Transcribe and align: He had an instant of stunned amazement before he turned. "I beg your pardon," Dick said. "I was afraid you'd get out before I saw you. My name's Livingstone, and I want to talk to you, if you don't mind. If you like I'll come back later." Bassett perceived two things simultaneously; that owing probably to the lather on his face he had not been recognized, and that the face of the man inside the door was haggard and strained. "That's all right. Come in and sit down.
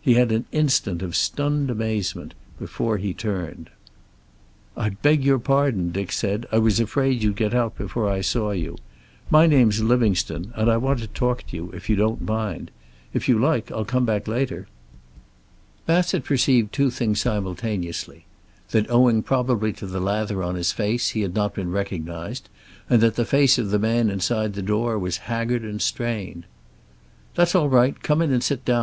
He 0.00 0.14
had 0.14 0.30
an 0.30 0.44
instant 0.52 1.02
of 1.02 1.16
stunned 1.16 1.68
amazement 1.68 2.34
before 2.60 2.96
he 2.96 3.12
turned. 3.12 3.70
"I 4.76 4.90
beg 4.90 5.24
your 5.24 5.40
pardon," 5.40 5.90
Dick 5.90 6.12
said. 6.12 6.46
"I 6.52 6.58
was 6.58 6.78
afraid 6.78 7.24
you'd 7.24 7.34
get 7.34 7.52
out 7.54 7.76
before 7.76 8.08
I 8.08 8.20
saw 8.20 8.52
you. 8.52 8.76
My 9.30 9.48
name's 9.48 9.82
Livingstone, 9.82 10.52
and 10.54 10.70
I 10.70 10.76
want 10.76 11.00
to 11.00 11.08
talk 11.08 11.44
to 11.48 11.56
you, 11.56 11.72
if 11.72 11.90
you 11.90 11.96
don't 11.96 12.20
mind. 12.22 12.70
If 13.12 13.28
you 13.28 13.36
like 13.36 13.72
I'll 13.72 13.84
come 13.84 14.04
back 14.06 14.28
later." 14.28 14.68
Bassett 15.86 16.22
perceived 16.22 16.72
two 16.72 16.88
things 16.90 17.20
simultaneously; 17.22 18.26
that 18.70 18.88
owing 18.88 19.24
probably 19.24 19.72
to 19.72 19.86
the 19.88 19.98
lather 19.98 20.40
on 20.44 20.54
his 20.54 20.70
face 20.70 21.08
he 21.08 21.22
had 21.22 21.34
not 21.34 21.52
been 21.52 21.72
recognized, 21.72 22.48
and 22.88 23.00
that 23.00 23.16
the 23.16 23.24
face 23.24 23.58
of 23.58 23.70
the 23.72 23.80
man 23.80 24.08
inside 24.08 24.52
the 24.54 24.62
door 24.62 24.96
was 25.00 25.16
haggard 25.26 25.62
and 25.62 25.82
strained. 25.82 26.44
"That's 27.34 27.56
all 27.56 27.68
right. 27.68 28.00
Come 28.04 28.22
in 28.22 28.30
and 28.32 28.40
sit 28.40 28.64
down. 28.64 28.82